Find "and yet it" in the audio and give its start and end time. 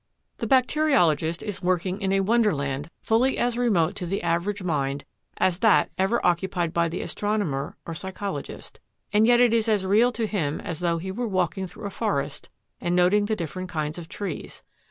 9.13-9.53